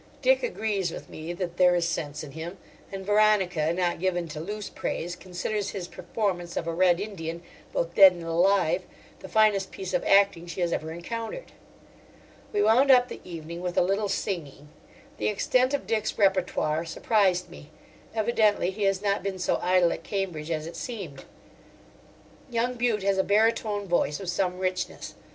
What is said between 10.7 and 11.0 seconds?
ever